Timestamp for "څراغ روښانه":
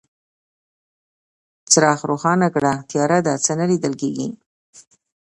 1.71-2.47